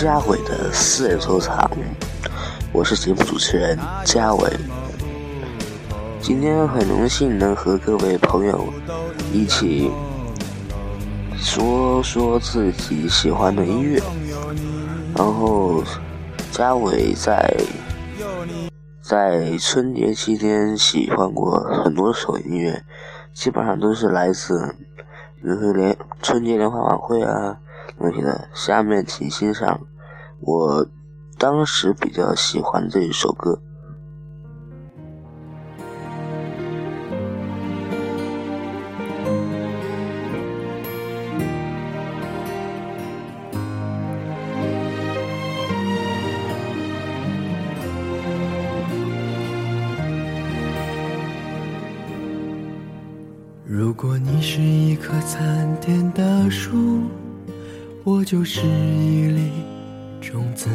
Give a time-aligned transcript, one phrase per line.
[0.00, 1.70] 是嘉伟的私人收藏，
[2.72, 4.50] 我是节目主持人嘉伟。
[6.22, 8.72] 今天很荣幸能和各位朋友
[9.30, 9.90] 一起
[11.36, 14.00] 说说自己喜欢的音乐。
[15.14, 15.84] 然后，
[16.50, 17.54] 嘉伟在
[19.02, 22.82] 在春节期间喜欢过很多首音乐，
[23.34, 24.76] 基本上都是来自。
[25.42, 27.58] 比如说联春节联欢晚会啊
[27.98, 29.78] 那些的，下面请欣赏
[30.40, 30.86] 我
[31.38, 33.60] 当时比较喜欢这一首歌。
[53.66, 57.02] 如果你是一棵参天大树，
[58.02, 59.50] 我就是一粒
[60.20, 60.68] 种子。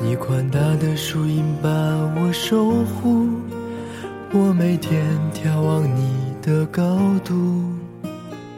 [0.00, 3.28] 你宽大的树荫把我守护，
[4.32, 7.34] 我每天眺望你的高度。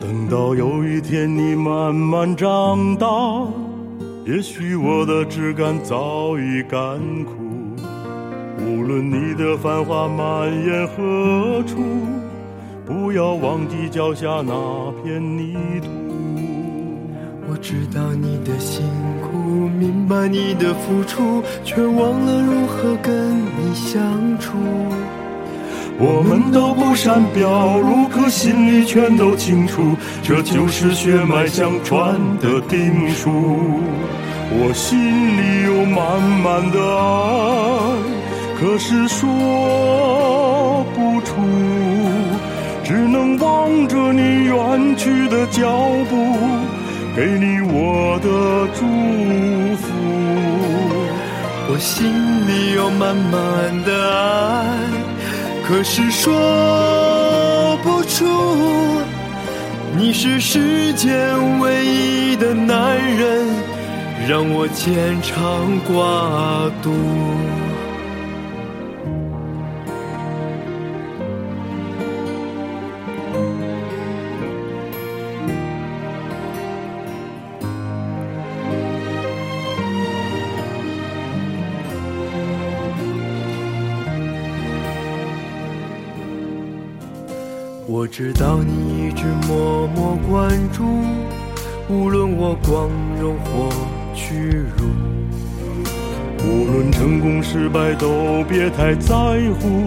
[0.01, 3.07] 等到有一天你慢慢长大，
[4.25, 7.33] 也许我的枝干早已干枯。
[8.67, 11.83] 无论你的繁华蔓延何处。
[12.87, 16.14] 不要忘记脚下那片泥土。
[17.47, 18.83] 我知道你的辛
[19.21, 19.37] 苦，
[19.79, 24.53] 明白你的付出，却忘了如何跟你相处。
[25.99, 33.31] 我们都不善表露，可心里全都清楚，这就是血脉相传的定数。
[34.51, 37.13] 我心里有满满的爱，
[38.59, 41.35] 可是说不出。
[42.83, 46.37] 只能望着你远去的脚步，
[47.17, 48.29] 给你我的
[48.75, 48.85] 祝
[49.77, 49.93] 福。
[51.71, 52.05] 我心
[52.49, 54.67] 里有满满的爱，
[55.65, 58.27] 可是说不出。
[59.97, 63.47] 你是世间唯一的男人，
[64.29, 66.91] 让我牵肠挂肚。
[88.17, 90.85] 知道你一直默默关注，
[91.89, 92.89] 无论我光
[93.21, 93.69] 荣或
[94.15, 94.87] 屈辱，
[96.47, 99.17] 无论成功失败都别太在
[99.59, 99.83] 乎，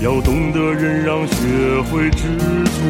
[0.00, 1.34] 要懂得忍让，学
[1.90, 2.82] 会知足。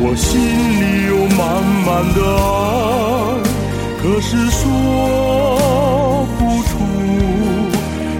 [0.00, 3.44] 我心里有满满的爱，
[4.00, 6.72] 可是说不出，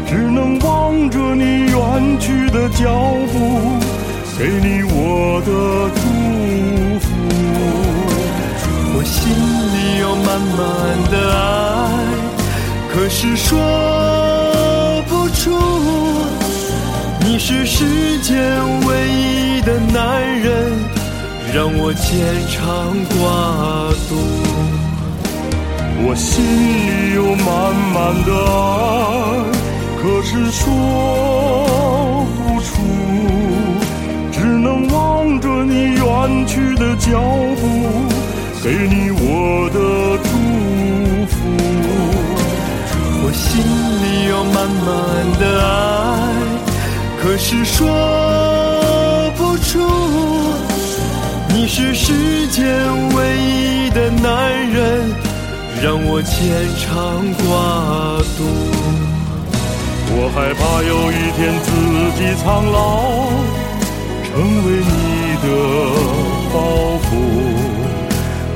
[0.07, 2.85] 只能望着你远去的脚
[3.33, 3.97] 步。
[4.39, 5.51] 给你我的
[5.97, 6.01] 祝
[7.01, 7.07] 福，
[8.95, 9.19] 我心
[9.75, 10.63] 里有满满
[11.11, 11.37] 的爱，
[12.89, 13.59] 可是说
[15.09, 15.51] 不出。
[17.27, 17.85] 你是世
[18.21, 18.39] 间
[18.87, 20.71] 唯一的男人，
[21.53, 23.19] 让我牵肠挂
[24.09, 24.15] 肚。
[26.07, 29.43] 我心里有满满的爱，
[30.01, 30.65] 可是说
[35.29, 37.21] 望着你远去的脚
[37.61, 37.63] 步，
[38.65, 39.79] 给你我的
[40.25, 40.31] 祝
[41.27, 41.37] 福。
[43.21, 43.61] 我心
[44.03, 44.89] 里有满满
[45.39, 45.69] 的爱，
[47.21, 47.77] 可是说
[49.37, 49.69] 不出。
[51.51, 52.65] 你是世间
[53.15, 55.13] 唯一的男人，
[55.83, 56.33] 让我牵
[56.81, 57.47] 肠挂
[58.39, 58.41] 肚。
[60.11, 61.69] 我害怕有一天自
[62.17, 63.29] 己苍老。
[64.31, 64.93] 成为你
[65.43, 65.47] 的
[66.53, 66.57] 包
[67.05, 67.09] 袱，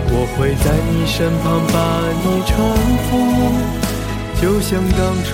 [0.09, 1.77] 我会在你身旁把
[2.23, 2.51] 你搀
[3.07, 3.11] 扶，
[4.41, 5.31] 就像当初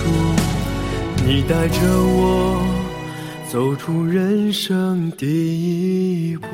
[1.25, 2.17] 你带着我
[3.51, 5.25] 走出人生第
[6.31, 6.47] 一步。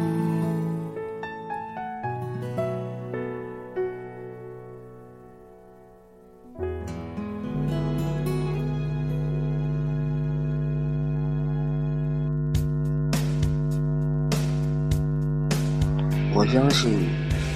[16.45, 17.09] 我相信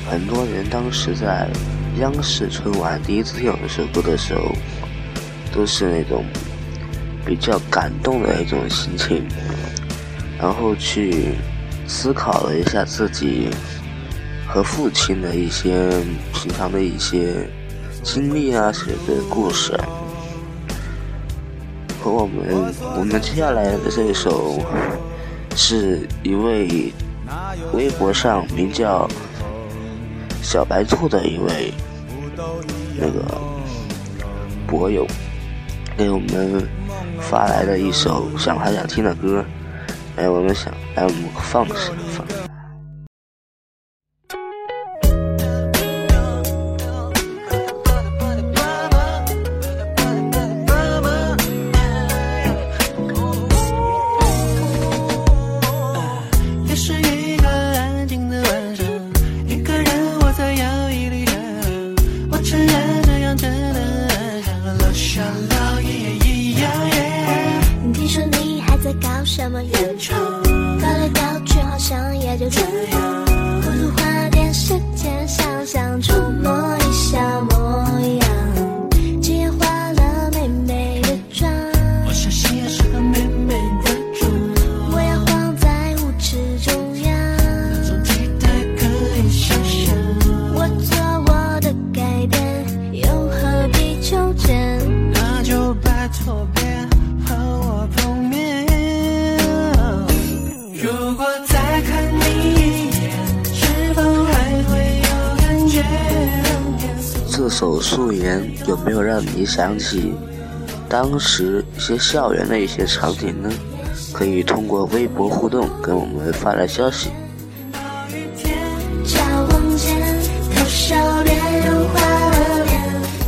[0.09, 1.47] 很多人当时在
[1.99, 4.51] 央视春晚第一次听到这首歌的时候，
[5.53, 6.25] 都是那种
[7.23, 9.27] 比较感动的一种心情，
[10.39, 11.35] 然后去
[11.87, 13.51] 思考了一下自己
[14.47, 15.91] 和父亲的一些
[16.33, 17.47] 平常的一些
[18.01, 19.79] 经历啊，写的故事。
[22.01, 24.59] 和我们我们接下来的这一首，
[25.55, 26.91] 是一位
[27.73, 29.07] 微博上名叫
[30.41, 31.73] 小白兔的一位
[32.97, 33.39] 那个
[34.67, 35.05] 博友
[35.97, 36.67] 给我们
[37.19, 39.43] 发来的一首想他想听的歌，
[40.15, 42.25] 哎我们想哎我们放放。
[69.39, 70.18] 什么原创
[107.47, 110.15] 首素颜有没有让你想起
[110.89, 113.49] 当时一些校园的一些场景呢？
[114.11, 117.11] 可以通过微博互动跟我们发来消息。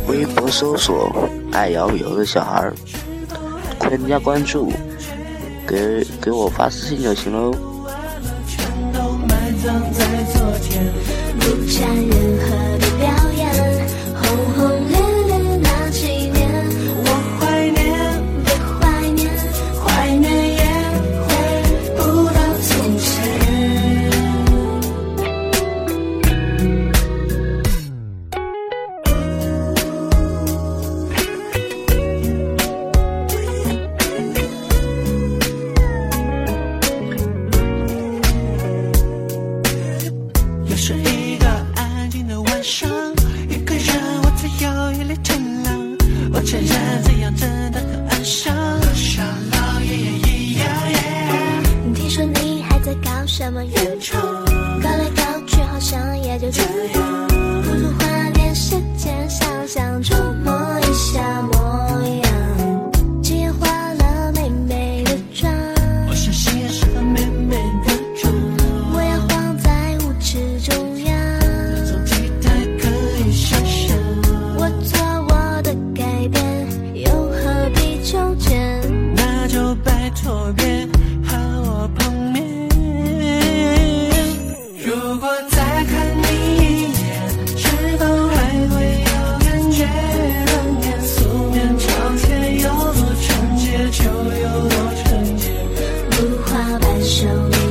[0.08, 2.70] 微博搜索“爱摇游”的小孩，
[3.78, 4.72] 添加关注，
[5.66, 7.54] 给给我发私信就行喽。
[97.02, 97.61] 手。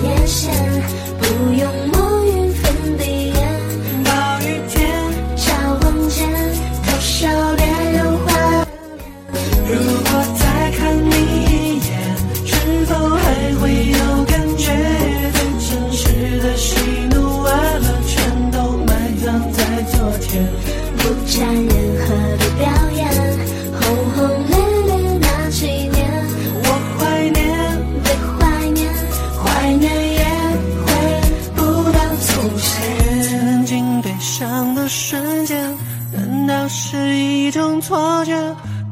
[36.73, 38.33] 是一种错觉，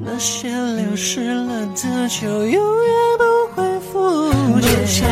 [0.04, 5.08] 那些流失了的就永远不会复现。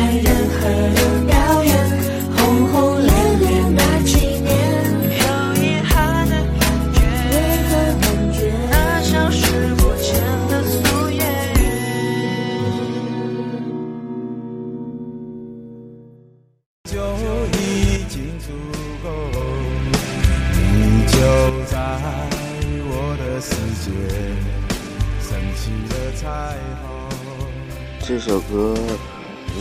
[28.08, 28.74] 这首歌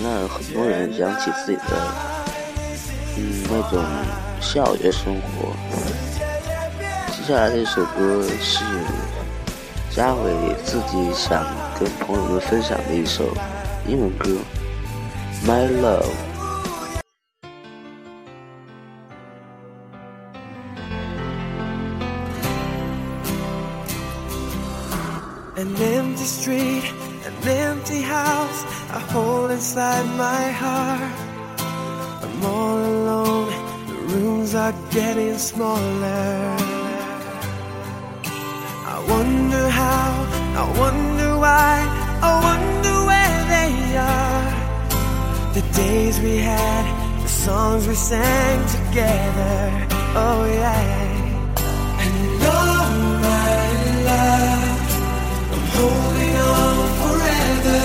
[0.01, 1.75] 让很多人想起自己的
[3.17, 3.83] 嗯那种
[4.39, 5.53] 校园生活。
[7.11, 8.63] 接下来这首歌是
[9.89, 11.45] 嘉伟自己想
[11.77, 13.35] 跟朋友们分享的一首
[13.85, 14.29] 英文歌
[15.45, 16.03] 《My Love》。
[35.37, 36.55] Smaller.
[38.93, 40.09] I wonder how,
[40.61, 41.73] I wonder why,
[42.29, 44.47] I wonder where they are.
[45.53, 46.85] The days we had,
[47.21, 51.05] the songs we sang together, oh yeah.
[52.03, 52.87] And oh
[53.27, 53.59] my
[54.09, 54.79] love,
[55.53, 57.83] I'm holding on forever,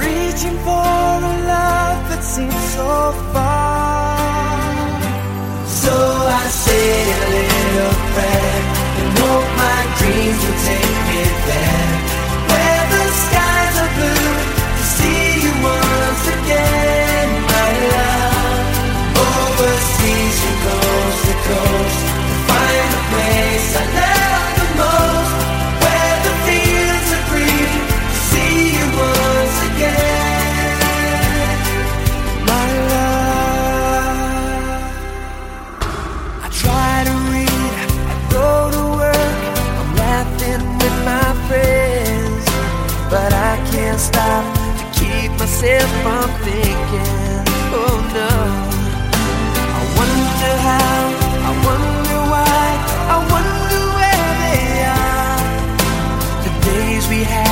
[0.00, 0.96] reaching for
[1.32, 3.81] a love that seems so far.
[6.52, 7.51] Sailing.
[57.12, 57.51] We had,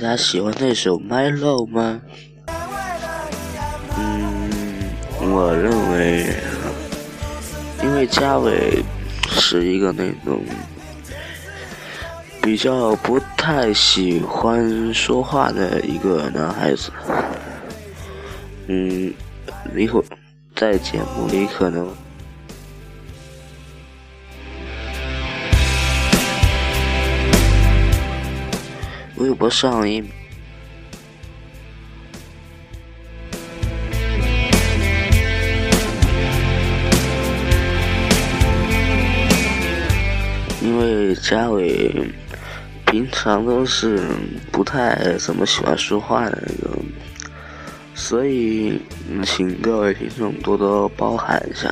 [0.00, 2.00] 家喜欢那首《My Love》吗？
[3.98, 4.90] 嗯，
[5.20, 6.34] 我认为，
[7.82, 8.82] 因为嘉伟
[9.28, 10.42] 是一个那种
[12.40, 16.90] 比较不太喜欢说话的一个男孩子。
[18.68, 19.12] 嗯，
[19.76, 20.02] 一会
[20.56, 21.86] 在节目里可能。
[29.20, 30.02] 微博上一
[40.62, 41.94] 因为嘉伟
[42.86, 44.00] 平常都是
[44.50, 46.82] 不太怎么喜欢说话的那种，
[47.94, 48.80] 所以
[49.22, 51.70] 请各位听众多多包涵一下。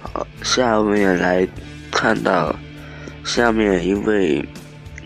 [0.00, 1.46] 好，下面来
[1.90, 2.54] 看到
[3.24, 4.48] 下面一位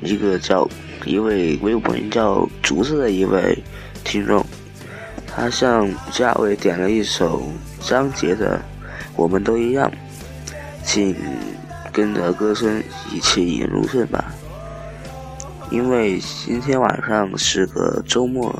[0.02, 0.68] 一个叫
[1.04, 3.57] 一位微博名叫竹子的一位
[4.04, 4.45] 听众，
[5.26, 7.42] 他向嘉伟点了一首
[7.80, 8.57] 张杰的
[9.16, 9.90] 《我们都一样》，
[10.85, 11.16] 请
[11.92, 14.33] 跟着歌声一起引入睡吧。
[15.71, 18.52] 因为今天晚上是个周末，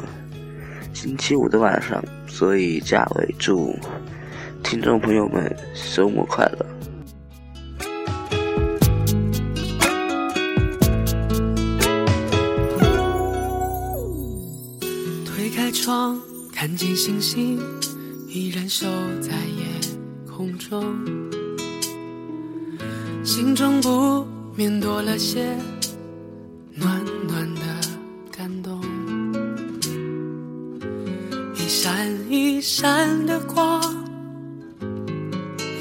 [0.93, 3.77] 星期五的晚上，所以嘉伟祝
[4.63, 5.55] 听众朋友们
[5.95, 6.67] 周末快乐。
[16.81, 17.61] 见星星
[18.27, 18.87] 依然守
[19.21, 19.67] 在夜
[20.27, 20.83] 空中，
[23.23, 25.55] 心中不免多了些。
[26.75, 27.61] 暖暖的
[28.35, 28.81] 感动，
[31.55, 33.83] 一闪一闪的光，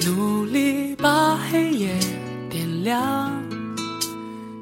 [0.05, 1.97] 努力把黑夜
[2.49, 3.41] 点亮，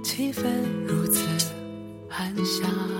[0.03, 0.43] 气氛
[0.85, 1.23] 如此
[2.09, 2.96] 安详。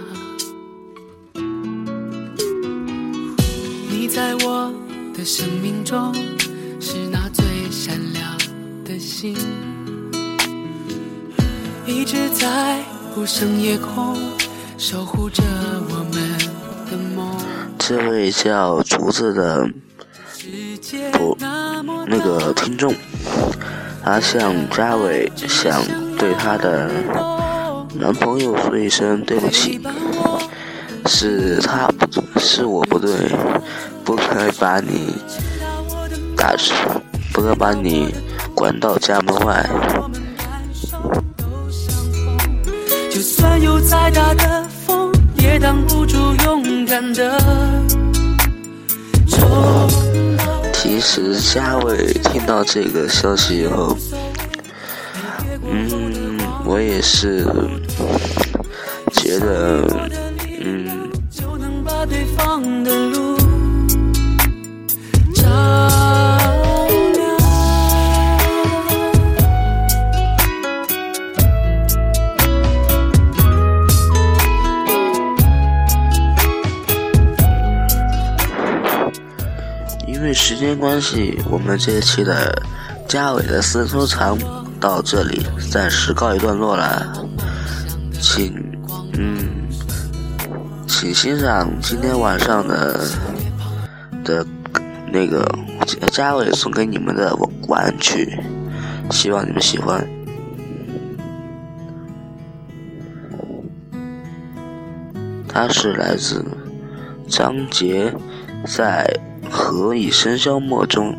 [5.30, 6.16] 生命中，
[6.80, 8.24] 是那最闪亮
[8.86, 9.36] 的星，
[11.86, 12.82] 一直在。
[13.18, 14.16] 无声夜空，
[14.78, 15.44] 守护着
[15.90, 16.38] 我们
[16.90, 17.36] 的梦。
[17.78, 19.68] 这位叫竹子的
[21.12, 21.36] 不
[22.08, 22.96] 那个听众，
[24.06, 25.84] 他向嘉伟想
[26.18, 26.90] 对他的
[27.96, 29.82] 男朋友说一声对不起，
[31.08, 33.10] 是他不对是我不对，
[34.04, 35.16] 不该把你
[36.36, 36.74] 打出，
[37.34, 38.14] 不该把你
[38.54, 39.68] 关到家门外。
[43.10, 47.40] 就算有再大的风，也挡不住勇敢的
[49.28, 49.90] 冲。
[50.74, 53.98] 其实嘉伟听到这个消息以后，
[55.64, 57.46] 嗯，我也是
[59.14, 59.84] 觉得，
[60.62, 60.97] 嗯。
[62.58, 63.38] 就能把对方的路
[80.34, 82.54] 时间关系，我们这一期的
[83.08, 84.38] 嘉伟的私人收藏
[84.80, 85.42] 到这里
[85.72, 87.12] 暂时告一段落了，
[88.22, 88.54] 请
[89.18, 89.67] 嗯，
[91.00, 93.00] 请欣赏今天晚上的
[94.24, 94.44] 的
[95.14, 95.48] 那个
[96.12, 98.36] 嘉伟送给你们的晚安曲，
[99.12, 100.04] 希望你们喜欢。
[105.48, 106.44] 它是来自
[107.28, 108.12] 张杰
[108.66, 109.06] 在。
[109.50, 111.16] 何以笙箫默中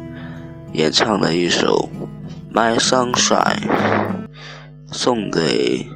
[0.72, 1.88] 演唱的一首
[2.54, 3.56] 《My Sunshine》，
[4.92, 5.86] 送给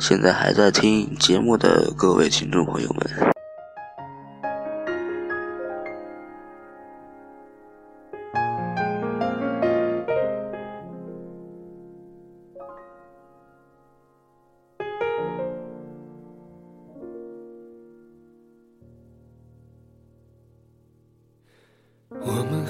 [0.00, 3.25] 现在还在听节目的各位听众朋友们。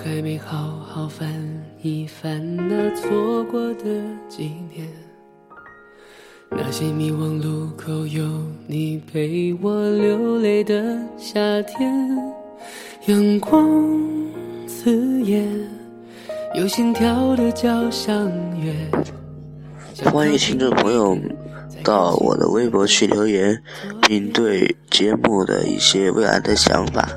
[0.07, 1.29] 还没好好翻
[1.83, 3.85] 一翻那错过的
[4.29, 4.87] 几年，
[6.49, 8.25] 那些迷惘路口有
[8.69, 11.93] 你陪我流泪的夏天，
[13.07, 13.69] 阳光
[14.69, 15.45] 刺眼，
[16.55, 18.73] 有心跳的交响乐。
[20.13, 21.19] 欢迎听众朋友
[21.83, 23.61] 到我的微博去留言，
[24.03, 27.09] 并对节目的一些未来的想法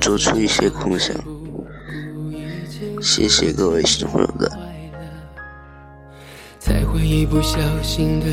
[0.00, 1.14] 做出一些空想。
[3.00, 4.50] 谢谢各位喜欢的。
[6.58, 8.26] 才会一不小心的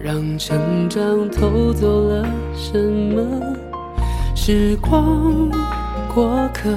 [0.00, 3.56] 让成长偷走了什么？
[4.34, 5.50] 时光
[6.14, 6.70] 过客，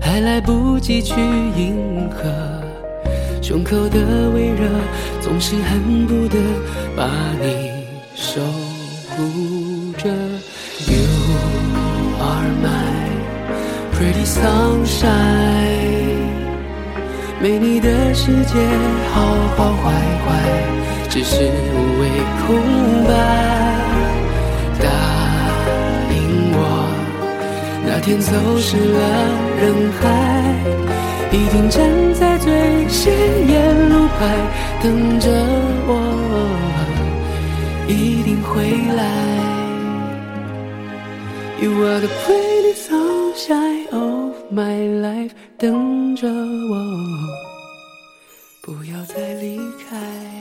[0.00, 2.24] 还来不及去迎合，
[3.40, 4.68] 胸口的微热
[5.20, 6.38] 总是恨不得
[6.96, 7.08] 把
[7.40, 7.70] 你
[8.14, 8.40] 守
[9.10, 10.08] 护着。
[10.86, 11.06] You
[12.20, 15.53] are my pretty sunshine。
[17.44, 18.54] 没你的世界，
[19.12, 19.20] 好
[19.54, 19.92] 好坏
[20.24, 20.26] 坏，
[21.10, 21.36] 只是
[21.74, 22.08] 无谓
[22.40, 22.56] 空
[23.04, 23.12] 白。
[24.80, 24.88] 答
[26.08, 26.16] 应
[26.54, 26.58] 我，
[27.84, 28.98] 那天走失了
[29.60, 29.62] 人
[30.00, 30.02] 海，
[31.32, 32.48] 一定站在最
[32.88, 34.24] 显眼路牌
[34.82, 35.28] 等着
[35.86, 35.92] 我，
[37.86, 38.54] 一定会
[38.96, 39.04] 来。
[41.60, 43.84] You are the pretty sunshine
[44.54, 46.74] my life，等着我。
[48.62, 49.58] 不要再离
[49.90, 50.33] 开。